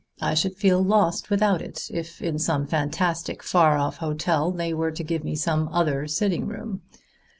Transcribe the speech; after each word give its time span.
I 0.19 0.33
should 0.33 0.55
feel 0.55 0.81
lost 0.81 1.29
without 1.29 1.61
it 1.61 1.85
if, 1.91 2.23
in 2.23 2.39
some 2.39 2.65
fantastic, 2.65 3.43
far 3.43 3.77
off 3.77 3.97
hotel, 3.97 4.49
they 4.49 4.73
were 4.73 4.89
to 4.89 5.03
give 5.03 5.23
me 5.23 5.35
some 5.35 5.69
other 5.71 6.07
sitting 6.07 6.47
room. 6.47 6.81